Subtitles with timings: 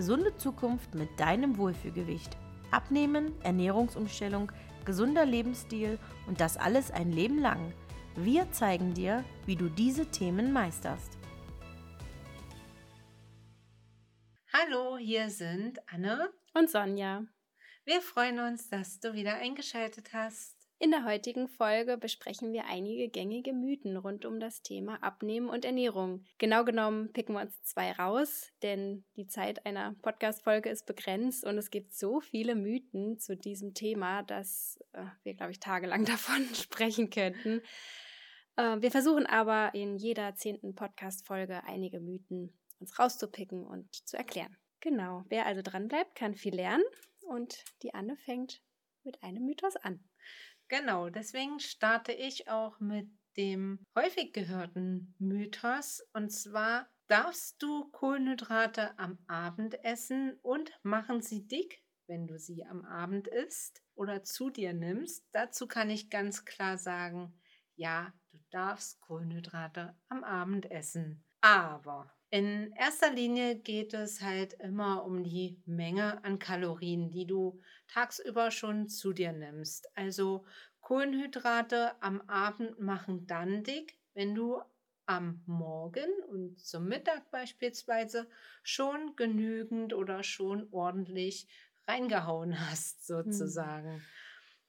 [0.00, 2.34] gesunde Zukunft mit deinem Wohlfühlgewicht.
[2.70, 4.50] Abnehmen, Ernährungsumstellung,
[4.86, 7.74] gesunder Lebensstil und das alles ein Leben lang.
[8.16, 11.18] Wir zeigen dir, wie du diese Themen meisterst.
[14.54, 17.26] Hallo, hier sind Anne und Sonja.
[17.84, 20.59] Wir freuen uns, dass du wieder eingeschaltet hast.
[20.82, 25.66] In der heutigen Folge besprechen wir einige gängige Mythen rund um das Thema Abnehmen und
[25.66, 26.24] Ernährung.
[26.38, 31.58] Genau genommen picken wir uns zwei raus, denn die Zeit einer Podcast-Folge ist begrenzt und
[31.58, 36.46] es gibt so viele Mythen zu diesem Thema, dass äh, wir, glaube ich, tagelang davon
[36.54, 37.60] sprechen könnten.
[38.56, 44.56] Äh, wir versuchen aber in jeder zehnten Podcast-Folge einige Mythen uns rauszupicken und zu erklären.
[44.80, 46.84] Genau, wer also dran bleibt, kann viel lernen
[47.28, 48.62] und die Anne fängt
[49.04, 50.02] mit einem Mythos an.
[50.70, 58.96] Genau, deswegen starte ich auch mit dem häufig gehörten Mythos und zwar darfst du Kohlenhydrate
[58.96, 64.48] am Abend essen und machen sie dick, wenn du sie am Abend isst oder zu
[64.48, 65.26] dir nimmst.
[65.32, 67.34] Dazu kann ich ganz klar sagen,
[67.74, 71.24] ja, du darfst Kohlenhydrate am Abend essen.
[71.40, 77.60] Aber in erster Linie geht es halt immer um die Menge an Kalorien, die du
[77.88, 79.88] tagsüber schon zu dir nimmst.
[79.96, 80.44] Also
[80.80, 84.60] Kohlenhydrate am Abend machen dann dick, wenn du
[85.06, 88.28] am Morgen und zum Mittag beispielsweise
[88.62, 91.48] schon genügend oder schon ordentlich
[91.88, 93.24] reingehauen hast, hm.
[93.24, 93.94] sozusagen.
[93.94, 94.02] Hm.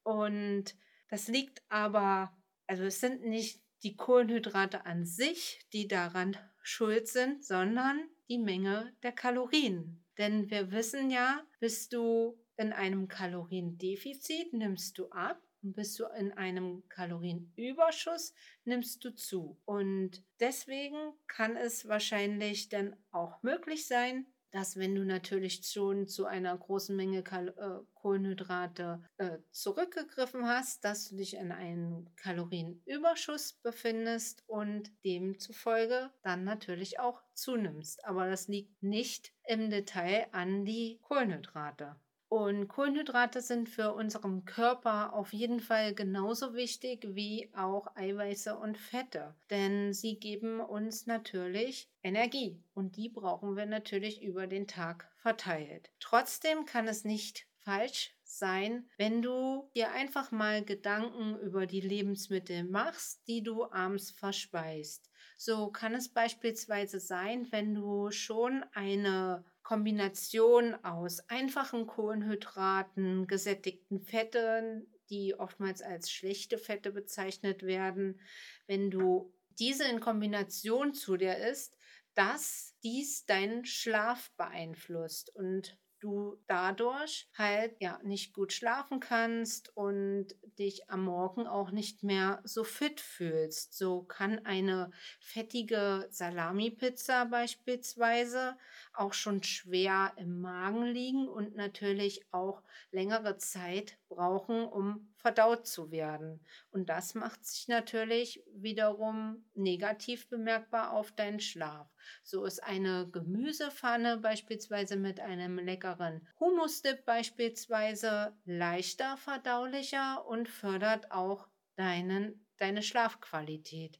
[0.04, 0.76] Und
[1.09, 7.44] das liegt aber, also es sind nicht die Kohlenhydrate an sich, die daran schuld sind,
[7.44, 10.04] sondern die Menge der Kalorien.
[10.17, 16.06] Denn wir wissen ja, bist du in einem Kaloriendefizit, nimmst du ab und bist du
[16.17, 18.34] in einem Kalorienüberschuss,
[18.66, 19.59] nimmst du zu.
[19.66, 26.26] Und deswegen kann es wahrscheinlich dann auch möglich sein, dass wenn du natürlich schon zu
[26.26, 34.44] einer großen Menge äh, Kohlenhydrate äh, zurückgegriffen hast, dass du dich in einem Kalorienüberschuss befindest
[34.48, 38.06] und demzufolge dann natürlich auch zunimmst.
[38.06, 41.95] Aber das liegt nicht im Detail an die Kohlenhydrate.
[42.31, 48.77] Und Kohlenhydrate sind für unseren Körper auf jeden Fall genauso wichtig wie auch Eiweiße und
[48.77, 55.11] Fette, denn sie geben uns natürlich Energie und die brauchen wir natürlich über den Tag
[55.17, 55.92] verteilt.
[55.99, 62.63] Trotzdem kann es nicht falsch sein, wenn du dir einfach mal Gedanken über die Lebensmittel
[62.63, 65.11] machst, die du abends verspeist.
[65.36, 74.93] So kann es beispielsweise sein, wenn du schon eine Kombination aus einfachen Kohlenhydraten, gesättigten Fetten,
[75.09, 78.20] die oftmals als schlechte Fette bezeichnet werden,
[78.67, 81.77] wenn du diese in Kombination zu dir isst,
[82.15, 85.33] dass dies deinen Schlaf beeinflusst.
[85.33, 90.28] Und du dadurch halt ja nicht gut schlafen kannst und
[90.60, 93.73] dich am Morgen auch nicht mehr so fit fühlst.
[93.78, 98.58] So kann eine fettige Salami-Pizza beispielsweise
[98.94, 105.92] auch schon schwer im Magen liegen und natürlich auch längere Zeit brauchen, um verdaut zu
[105.92, 106.45] werden.
[106.72, 111.88] Und das macht sich natürlich wiederum negativ bemerkbar auf deinen Schlaf.
[112.23, 115.91] So ist eine Gemüsepfanne beispielsweise mit einem leckeren
[116.40, 124.00] Humusdip beispielsweise leichter verdaulicher und fördert auch deinen, deine Schlafqualität.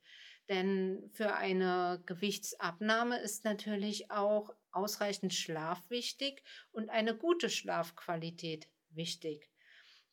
[0.50, 9.51] Denn für eine Gewichtsabnahme ist natürlich auch ausreichend Schlaf wichtig und eine gute Schlafqualität wichtig.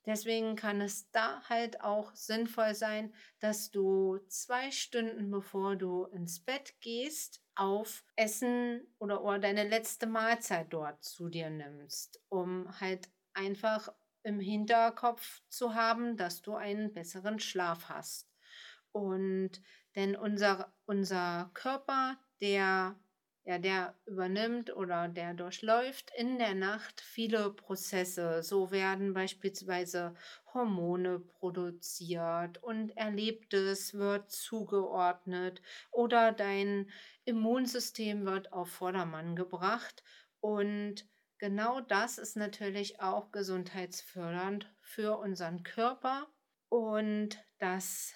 [0.09, 6.41] Deswegen kann es da halt auch sinnvoll sein, dass du zwei Stunden bevor du ins
[6.41, 13.11] Bett gehst, auf Essen oder, oder deine letzte Mahlzeit dort zu dir nimmst, um halt
[13.35, 13.93] einfach
[14.23, 18.33] im Hinterkopf zu haben, dass du einen besseren Schlaf hast.
[18.93, 19.61] Und
[19.95, 22.99] denn unser, unser Körper, der
[23.49, 28.43] ja, der übernimmt oder der durchläuft in der Nacht viele Prozesse.
[28.43, 30.15] So werden beispielsweise
[30.53, 36.91] Hormone produziert und Erlebtes wird zugeordnet oder dein
[37.25, 40.05] Immunsystem wird auf Vordermann gebracht.
[40.41, 41.09] Und
[41.39, 46.27] genau das ist natürlich auch gesundheitsfördernd für unseren Körper.
[46.69, 48.13] Und das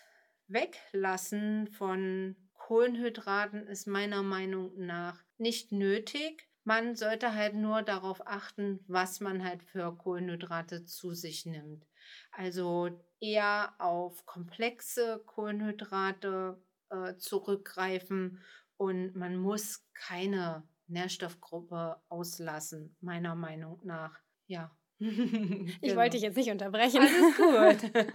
[0.46, 2.36] Weglassen von
[2.72, 6.48] Kohlenhydraten ist meiner Meinung nach nicht nötig.
[6.64, 11.86] Man sollte halt nur darauf achten, was man halt für Kohlenhydrate zu sich nimmt.
[12.30, 18.40] Also eher auf komplexe Kohlenhydrate äh, zurückgreifen
[18.78, 24.18] und man muss keine Nährstoffgruppe auslassen, meiner Meinung nach.
[24.46, 24.74] Ja.
[24.98, 25.96] Ich genau.
[25.96, 27.02] wollte dich jetzt nicht unterbrechen.
[27.02, 27.92] Alles gut.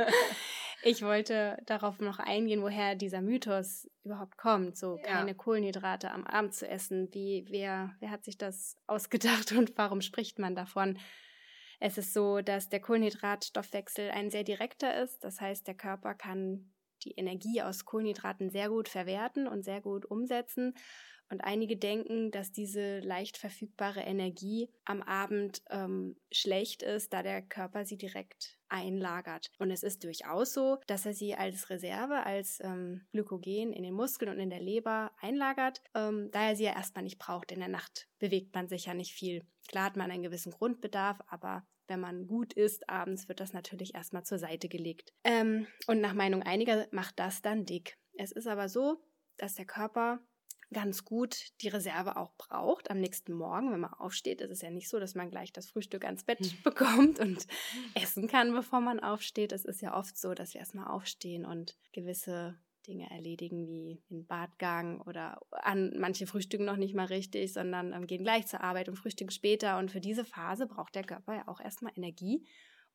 [0.84, 5.04] ich wollte darauf noch eingehen, woher dieser Mythos überhaupt kommt, so ja.
[5.04, 7.10] keine Kohlenhydrate am Abend zu essen.
[7.14, 11.00] Wie, wer, wer hat sich das ausgedacht und warum spricht man davon?
[11.80, 15.24] Es ist so, dass der Kohlenhydratstoffwechsel ein sehr direkter ist.
[15.24, 20.06] Das heißt, der Körper kann die Energie aus Kohlenhydraten sehr gut verwerten und sehr gut
[20.06, 20.74] umsetzen.
[21.30, 27.42] Und einige denken, dass diese leicht verfügbare Energie am Abend ähm, schlecht ist, da der
[27.42, 29.52] Körper sie direkt einlagert.
[29.60, 33.94] Und es ist durchaus so, dass er sie als Reserve, als ähm, Glykogen in den
[33.94, 37.52] Muskeln und in der Leber einlagert, ähm, da er sie ja erstmal nicht braucht.
[37.52, 39.46] In der Nacht bewegt man sich ja nicht viel.
[39.68, 43.96] Klar hat man einen gewissen Grundbedarf, aber wenn man gut isst, abends wird das natürlich
[43.96, 45.14] erstmal zur Seite gelegt.
[45.24, 47.98] Ähm, und nach Meinung einiger macht das dann dick.
[48.14, 48.98] Es ist aber so,
[49.38, 50.20] dass der Körper
[50.74, 54.42] ganz gut die Reserve auch braucht am nächsten Morgen, wenn man aufsteht.
[54.42, 57.48] Es ist ja nicht so, dass man gleich das Frühstück ans Bett bekommt und
[57.96, 59.52] essen kann, bevor man aufsteht.
[59.52, 64.25] Es ist ja oft so, dass wir erstmal aufstehen und gewisse Dinge erledigen wie den
[64.25, 68.90] Badgang oder an manche frühstücken noch nicht mal richtig, sondern ähm, gehen gleich zur Arbeit
[68.90, 69.78] und frühstücken später.
[69.78, 72.46] Und für diese Phase braucht der Körper ja auch erstmal Energie,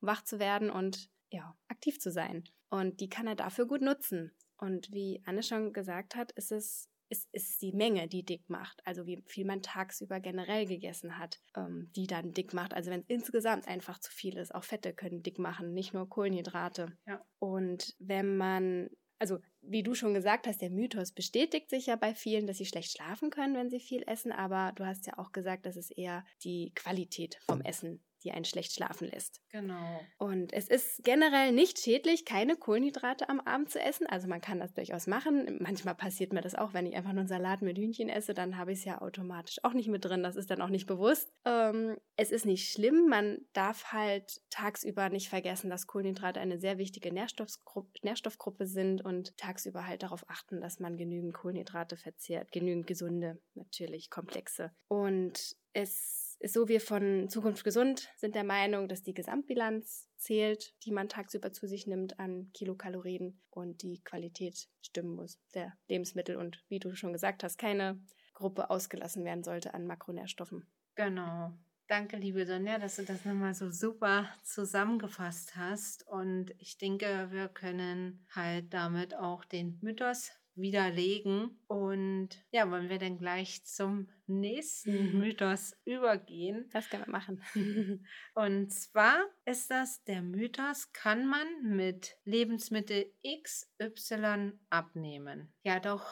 [0.01, 2.43] um wach zu werden und ja, aktiv zu sein.
[2.69, 4.31] Und die kann er dafür gut nutzen.
[4.57, 8.81] Und wie Anne schon gesagt hat, ist es ist, ist die Menge, die dick macht.
[8.85, 12.73] Also wie viel man tagsüber generell gegessen hat, ähm, die dann dick macht.
[12.73, 16.09] Also wenn es insgesamt einfach zu viel ist, auch Fette können dick machen, nicht nur
[16.09, 16.97] Kohlenhydrate.
[17.07, 17.23] Ja.
[17.39, 18.89] Und wenn man
[19.19, 22.65] also wie du schon gesagt hast, der Mythos bestätigt sich ja bei vielen, dass sie
[22.65, 25.91] schlecht schlafen können, wenn sie viel essen, aber du hast ja auch gesagt, dass es
[25.91, 29.41] eher die Qualität vom Essen die einen schlecht schlafen lässt.
[29.49, 29.99] Genau.
[30.17, 34.07] Und es ist generell nicht schädlich, keine Kohlenhydrate am Abend zu essen.
[34.07, 35.57] Also man kann das durchaus machen.
[35.59, 38.57] Manchmal passiert mir das auch, wenn ich einfach nur einen Salat mit Hühnchen esse, dann
[38.57, 40.23] habe ich es ja automatisch auch nicht mit drin.
[40.23, 41.33] Das ist dann auch nicht bewusst.
[41.45, 43.07] Ähm, es ist nicht schlimm.
[43.07, 49.37] Man darf halt tagsüber nicht vergessen, dass Kohlenhydrate eine sehr wichtige Nährstoffgruppe, Nährstoffgruppe sind und
[49.37, 54.71] tagsüber halt darauf achten, dass man genügend Kohlenhydrate verzehrt, genügend gesunde, natürlich komplexe.
[54.87, 60.73] Und es ist so, wir von Zukunft gesund sind der Meinung, dass die Gesamtbilanz zählt,
[60.83, 66.35] die man tagsüber zu sich nimmt an Kilokalorien und die Qualität stimmen muss der Lebensmittel
[66.35, 68.01] und wie du schon gesagt hast, keine
[68.33, 70.67] Gruppe ausgelassen werden sollte an Makronährstoffen.
[70.95, 71.53] Genau.
[71.87, 76.05] Danke, liebe Sonja, dass du das nochmal so super zusammengefasst hast.
[76.07, 81.59] Und ich denke, wir können halt damit auch den Mythos widerlegen.
[81.67, 85.17] Und ja, wollen wir dann gleich zum nächsten.
[85.19, 86.69] Mythos übergehen?
[86.71, 87.41] Das können wir machen.
[88.35, 95.53] Und zwar ist das der Mythos, kann man mit Lebensmittel XY abnehmen?
[95.63, 96.05] Ja, doch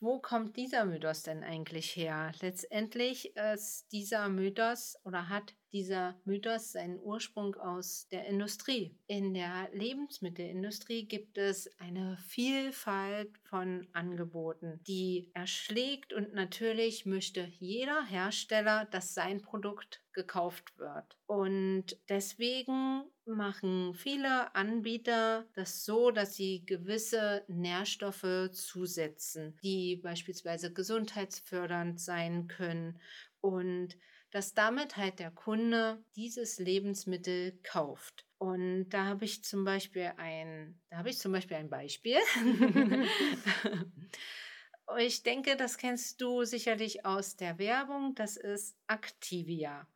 [0.00, 2.32] wo kommt dieser Mythos denn eigentlich her?
[2.40, 8.96] Letztendlich ist dieser Mythos oder hat dieser Mythos seinen Ursprung aus der Industrie.
[9.06, 18.04] In der Lebensmittelindustrie gibt es eine Vielfalt von Angeboten, die erschlägt und natürlich möchte jeder
[18.04, 21.16] Hersteller, dass sein Produkt gekauft wird.
[21.26, 32.00] Und deswegen machen viele Anbieter das so, dass sie gewisse Nährstoffe zusetzen, die beispielsweise gesundheitsfördernd
[32.00, 33.00] sein können
[33.40, 33.96] und
[34.30, 38.26] dass damit halt der Kunde dieses Lebensmittel kauft.
[38.38, 42.18] Und da habe ich zum Beispiel ein, da habe ich zum Beispiel ein Beispiel.
[44.98, 48.14] ich denke, das kennst du sicherlich aus der Werbung.
[48.14, 49.88] Das ist Activia.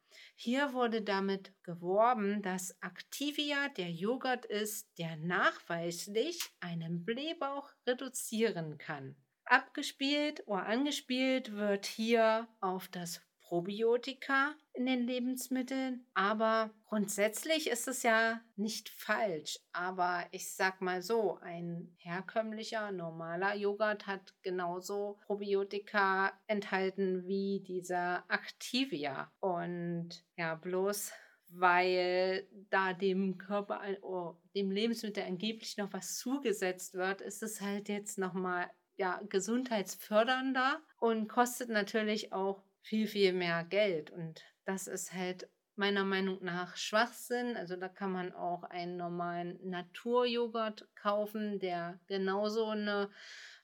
[0.42, 9.16] Hier wurde damit geworben, dass Activia der Joghurt ist, der nachweislich einen Blähbauch reduzieren kann.
[9.44, 18.04] Abgespielt oder angespielt wird hier auf das Probiotika in den Lebensmitteln, aber grundsätzlich ist es
[18.04, 19.58] ja nicht falsch.
[19.72, 28.24] Aber ich sag mal so, ein herkömmlicher, normaler Joghurt hat genauso Probiotika enthalten wie dieser
[28.28, 29.32] Activia.
[29.40, 31.10] Und ja, bloß
[31.48, 37.88] weil da dem Körper, oh, dem Lebensmittel angeblich noch was zugesetzt wird, ist es halt
[37.88, 44.10] jetzt nochmal ja, gesundheitsfördernder und kostet natürlich auch viel, viel mehr Geld.
[44.10, 47.56] Und das ist halt meiner Meinung nach Schwachsinn.
[47.56, 53.10] Also da kann man auch einen normalen Naturjoghurt kaufen, der genauso eine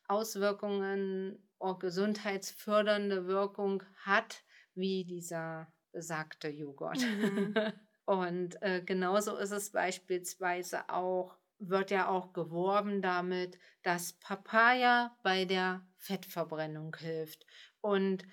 [0.09, 4.43] Auswirkungen, auch gesundheitsfördernde Wirkung hat
[4.75, 7.01] wie dieser besagte Joghurt.
[7.01, 7.55] Mhm.
[8.05, 15.45] Und äh, genauso ist es beispielsweise auch, wird ja auch geworben damit, dass Papaya bei
[15.45, 17.47] der Fettverbrennung hilft.
[17.81, 18.25] Und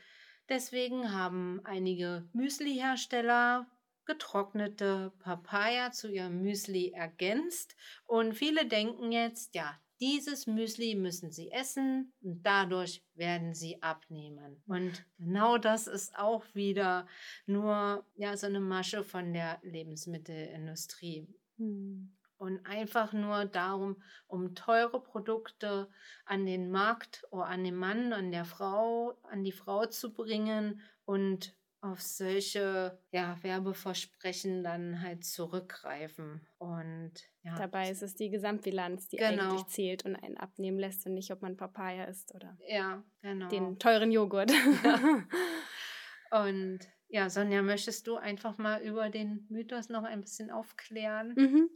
[0.50, 3.68] Deswegen haben einige Müsli-Hersteller
[4.06, 11.50] getrocknete Papaya zu ihrem Müsli ergänzt und viele denken jetzt, ja, dieses Müsli müssen sie
[11.52, 14.62] essen und dadurch werden sie abnehmen.
[14.68, 17.08] Und genau das ist auch wieder
[17.46, 21.28] nur ja so eine Masche von der Lebensmittelindustrie.
[21.58, 22.18] Hm.
[22.44, 25.88] Und einfach nur darum, um teure Produkte
[26.26, 30.82] an den Markt oder an den Mann, an der Frau, an die Frau zu bringen
[31.06, 36.46] und auf solche ja, Werbeversprechen dann halt zurückgreifen.
[36.58, 37.56] Und ja.
[37.56, 39.44] Dabei ist es die Gesamtbilanz, die genau.
[39.44, 43.48] eigentlich zählt und einen abnehmen lässt und nicht, ob man Papaya isst oder ja, genau.
[43.48, 44.52] den teuren Joghurt.
[44.84, 45.24] Ja.
[46.46, 51.36] Und ja, Sonja, möchtest du einfach mal über den Mythos noch ein bisschen aufklären?
[51.38, 51.70] Mhm.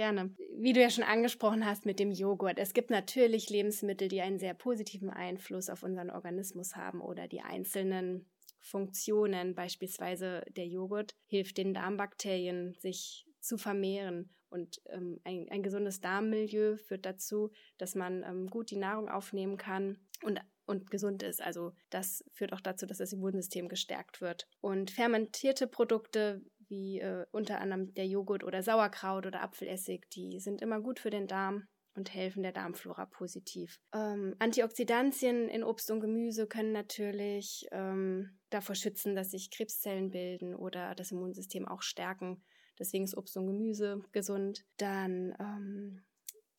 [0.00, 0.34] Gerne.
[0.56, 4.38] Wie du ja schon angesprochen hast mit dem Joghurt, es gibt natürlich Lebensmittel, die einen
[4.38, 8.24] sehr positiven Einfluss auf unseren Organismus haben oder die einzelnen
[8.60, 14.30] Funktionen, beispielsweise der Joghurt, hilft den Darmbakterien, sich zu vermehren.
[14.48, 19.58] Und ähm, ein, ein, gesundes Darmmilieu führt dazu, dass man ähm, gut die Nahrung aufnehmen
[19.58, 21.42] kann und, und gesund ist.
[21.42, 24.48] Also das führt auch dazu, dass das Immunsystem gestärkt wird.
[24.62, 26.40] Und fermentierte Produkte
[26.70, 31.10] wie äh, unter anderem der Joghurt oder Sauerkraut oder Apfelessig, die sind immer gut für
[31.10, 33.80] den Darm und helfen der Darmflora positiv.
[33.92, 40.54] Ähm, Antioxidantien in Obst und Gemüse können natürlich ähm, davor schützen, dass sich Krebszellen bilden
[40.54, 42.42] oder das Immunsystem auch stärken.
[42.78, 44.64] Deswegen ist Obst und Gemüse gesund.
[44.76, 46.02] Dann ähm,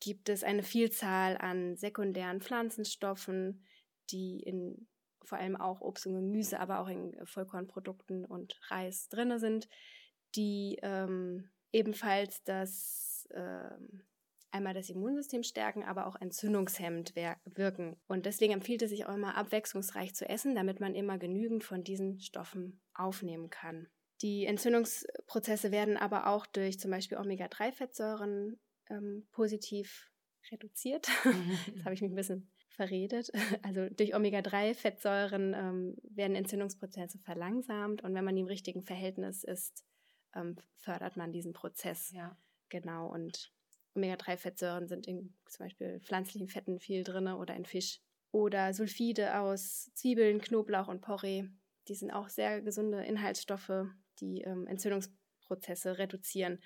[0.00, 3.64] gibt es eine Vielzahl an sekundären Pflanzenstoffen,
[4.10, 4.86] die in
[5.24, 9.68] vor allem auch Obst und Gemüse, aber auch in Vollkornprodukten und Reis drin sind,
[10.34, 14.02] die ähm, ebenfalls das ähm,
[14.52, 17.96] einmal das Immunsystem stärken, aber auch entzündungshemmend wirken.
[18.06, 21.82] Und deswegen empfiehlt es sich auch immer abwechslungsreich zu essen, damit man immer genügend von
[21.82, 23.88] diesen Stoffen aufnehmen kann.
[24.20, 28.60] Die Entzündungsprozesse werden aber auch durch zum Beispiel Omega-3-Fettsäuren
[28.90, 30.12] ähm, positiv
[30.50, 31.08] reduziert.
[31.66, 33.30] Jetzt habe ich mich ein bisschen verredet.
[33.62, 39.84] Also durch Omega-3-Fettsäuren ähm, werden Entzündungsprozesse verlangsamt und wenn man im richtigen Verhältnis ist,
[40.34, 42.10] ähm, fördert man diesen Prozess.
[42.12, 42.36] Ja.
[42.68, 43.08] Genau.
[43.08, 43.52] Und
[43.94, 48.00] Omega-3-Fettsäuren sind in zum Beispiel pflanzlichen Fetten viel drin oder in Fisch.
[48.30, 51.44] Oder Sulfide aus Zwiebeln, Knoblauch und Porree.
[51.88, 53.86] Die sind auch sehr gesunde Inhaltsstoffe,
[54.20, 56.60] die ähm, Entzündungsprozesse reduzieren.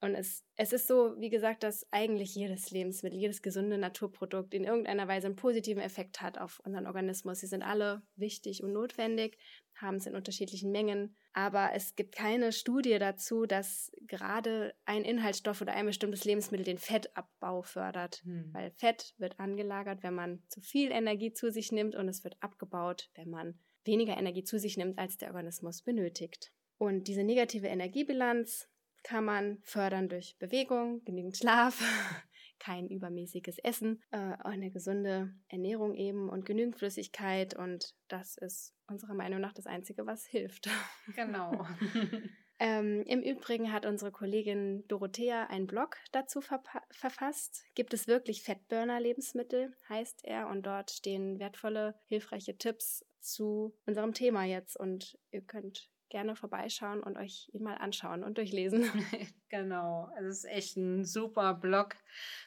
[0.00, 4.62] Und es, es ist so, wie gesagt, dass eigentlich jedes Lebensmittel, jedes gesunde Naturprodukt in
[4.62, 7.40] irgendeiner Weise einen positiven Effekt hat auf unseren Organismus.
[7.40, 9.38] Sie sind alle wichtig und notwendig,
[9.74, 11.16] haben es in unterschiedlichen Mengen.
[11.38, 16.78] Aber es gibt keine Studie dazu, dass gerade ein Inhaltsstoff oder ein bestimmtes Lebensmittel den
[16.78, 18.22] Fettabbau fördert.
[18.24, 18.50] Hm.
[18.52, 22.36] Weil Fett wird angelagert, wenn man zu viel Energie zu sich nimmt und es wird
[22.40, 26.50] abgebaut, wenn man weniger Energie zu sich nimmt, als der Organismus benötigt.
[26.76, 28.68] Und diese negative Energiebilanz
[29.04, 31.80] kann man fördern durch Bewegung, genügend Schlaf,
[32.58, 37.54] kein übermäßiges Essen, äh, eine gesunde Ernährung eben und genügend Flüssigkeit.
[37.54, 40.68] Und das ist unserer Meinung nach das Einzige, was hilft.
[41.14, 41.66] Genau.
[42.58, 47.64] ähm, Im Übrigen hat unsere Kollegin Dorothea einen Blog dazu verfasst.
[47.74, 50.48] Gibt es wirklich Fettburner-Lebensmittel, heißt er.
[50.48, 54.78] Und dort stehen wertvolle, hilfreiche Tipps zu unserem Thema jetzt.
[54.78, 58.84] Und ihr könnt gerne vorbeischauen und euch ihn mal anschauen und durchlesen.
[59.48, 61.96] genau, es ist echt ein super Blog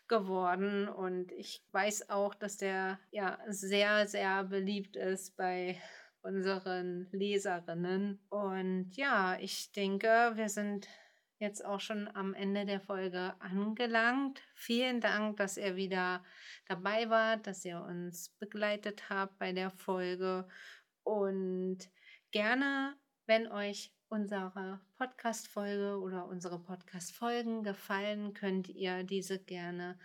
[0.08, 5.80] geworden und ich weiß auch, dass der ja sehr, sehr beliebt ist bei
[6.22, 8.20] unseren Leserinnen.
[8.30, 10.88] Und ja, ich denke, wir sind
[11.40, 14.42] jetzt auch schon am Ende der Folge angelangt.
[14.54, 16.24] Vielen Dank, dass ihr wieder
[16.68, 20.48] dabei wart, dass ihr uns begleitet habt bei der Folge
[21.04, 21.80] und
[22.32, 22.96] gerne
[23.32, 29.98] wenn euch unsere Podcast-Folge oder unsere Podcast-Folgen gefallen, könnt ihr diese gerne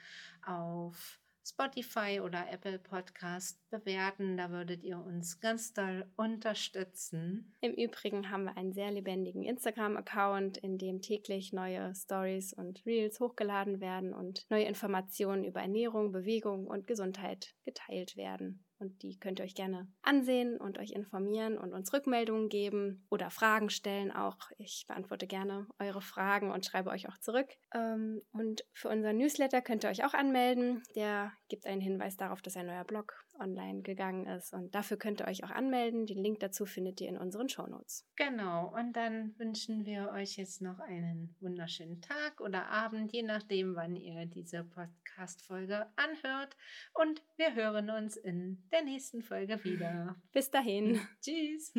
[0.46, 4.36] auf Spotify oder Apple Podcast bewerten.
[4.36, 7.52] Da würdet ihr uns ganz doll unterstützen.
[7.60, 13.18] Im Übrigen haben wir einen sehr lebendigen Instagram-Account, in dem täglich neue Stories und Reels
[13.18, 18.65] hochgeladen werden und neue Informationen über Ernährung, Bewegung und Gesundheit geteilt werden.
[18.78, 23.30] Und die könnt ihr euch gerne ansehen und euch informieren und uns Rückmeldungen geben oder
[23.30, 24.36] Fragen stellen auch.
[24.58, 27.48] Ich beantworte gerne eure Fragen und schreibe euch auch zurück.
[27.74, 30.82] Ähm, und für unseren Newsletter könnt ihr euch auch anmelden.
[30.94, 34.52] Der gibt einen Hinweis darauf, dass ein neuer Blog online gegangen ist.
[34.52, 36.06] Und dafür könnt ihr euch auch anmelden.
[36.06, 38.06] Den Link dazu findet ihr in unseren Shownotes.
[38.16, 43.76] Genau, und dann wünschen wir euch jetzt noch einen wunderschönen Tag oder Abend, je nachdem,
[43.76, 46.56] wann ihr diese Podcast-Folge anhört.
[46.94, 50.16] Und wir hören uns in der nächsten Folge wieder.
[50.32, 51.00] Bis dahin.
[51.20, 51.74] Tschüss.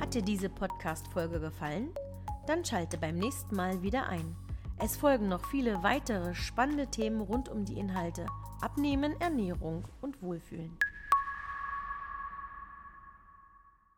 [0.00, 1.94] Hat dir diese Podcast-Folge gefallen?
[2.46, 4.45] Dann schalte beim nächsten Mal wieder ein.
[4.78, 8.26] Es folgen noch viele weitere spannende Themen rund um die Inhalte
[8.60, 10.78] Abnehmen, Ernährung und Wohlfühlen.